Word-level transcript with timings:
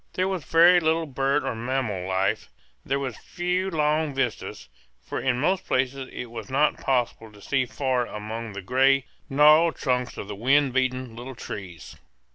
There 0.13 0.27
was 0.27 0.43
very 0.45 0.79
little 0.79 1.05
bird 1.05 1.43
or 1.43 1.53
mammal 1.53 2.07
life; 2.07 2.49
there 2.83 2.97
were 2.97 3.11
few 3.11 3.69
long 3.69 4.15
vistas, 4.15 4.67
for 4.99 5.21
in 5.21 5.39
most 5.39 5.63
places 5.67 6.09
it 6.11 6.31
was 6.31 6.49
not 6.49 6.81
possible 6.81 7.31
to 7.31 7.39
see 7.39 7.67
far 7.67 8.07
among 8.07 8.53
the 8.53 8.63
gray, 8.63 9.05
gnarled 9.29 9.75
trunks 9.75 10.17
of 10.17 10.27
the 10.27 10.33
wind 10.33 10.73
beaten 10.73 11.15
little 11.15 11.35
trees. 11.35 11.97